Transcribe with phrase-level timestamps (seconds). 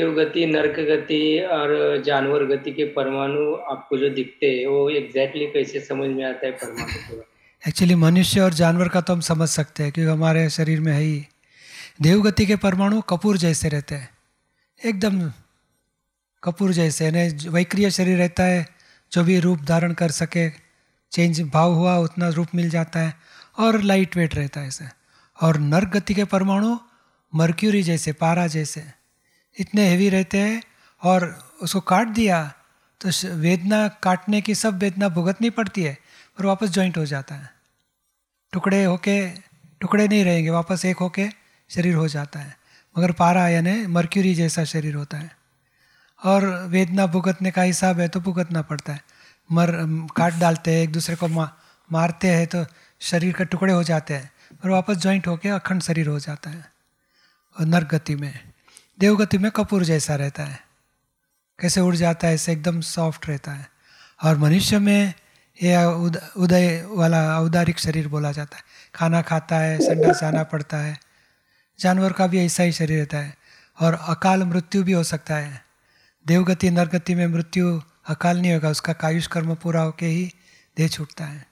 [0.00, 5.70] गति, नर्क गति और जानवर गति के परमाणु आपको जो दिखते हैं, वो एग्जैक्टली exactly
[5.70, 7.22] कैसे समझ में आता है परमाणु
[7.68, 11.00] एक्चुअली मनुष्य और जानवर का तो हम समझ सकते हैं, क्योंकि हमारे शरीर में है
[11.00, 11.26] ही।
[12.02, 14.08] देवगति के परमाणु कपूर जैसे रहते हैं।
[14.84, 15.32] एकदम
[16.42, 18.66] कपूर जैसे यानी वैक्रिय शरीर रहता है,
[19.12, 20.50] जो भी रूप धारण कर सके
[21.10, 23.14] चेंज भाव हुआ, उतना रूप मिल जाता है,
[23.58, 24.84] और लाइट वेट रहता है ऐसे।
[25.42, 26.76] और नर्क गति के परमाणु
[27.34, 28.82] मर्क्यूरी जैसे, पारा जैसे
[29.58, 30.62] इतने हेवी रहते हैं
[31.02, 32.54] और उसको काट दिया
[33.00, 35.98] तो वेदना काटने की सब वेदना भुगतनी पड़ती है
[36.38, 37.50] और वापस ज्वाइंट हो जाता है।
[38.52, 39.30] टुकड़े होके
[39.80, 41.28] टुकड़े नहीं रहेंगे वापस एक होके
[41.68, 42.56] शरीर हो जाता है।
[42.98, 45.36] मगर पारा यानी मर्क्यूरी जैसा शरीर होता है।
[46.24, 49.02] और वेदना भुगतने का हिसाब है तो भुगतना पड़ता है।
[49.52, 49.72] मर
[50.16, 51.52] काट डालते हैं एक दूसरे को मा,
[51.92, 52.66] मारते हैं तो
[53.00, 54.32] शरीर के टुकड़े हो जाते हैं
[54.64, 56.72] और वापस ज्वाइंट होके अखंड शरीर हो जाता है।
[57.60, 58.45] और गति में।
[58.98, 60.60] देवगति में कपूर जैसा रहता है?
[61.60, 62.34] कैसे उड़ जाता है?
[62.34, 63.70] ऐसे एकदम सॉफ्ट रहता है।
[64.24, 65.14] और मनुष्य में
[65.62, 65.84] ये
[66.36, 68.62] उदय वाला औदारिक शरीर बोला जाता है।
[68.94, 71.00] खाना खाता है संडा जाना पड़ता है।
[71.80, 73.36] जानवर का भी ऐसा ही शरीर रहता है।
[73.80, 75.64] और अकाल मृत्यु भी हो सकता है।
[76.26, 80.32] देवगति नरगति में मृत्यु अकाल नहीं होगा, उसका कायुष कर्म पूरा होके ही
[80.76, 81.46] देह छूटता है।